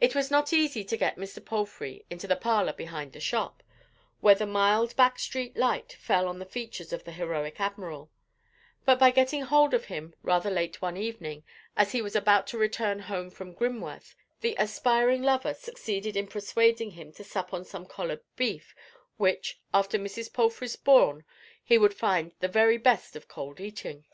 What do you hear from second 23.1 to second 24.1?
of cold eating.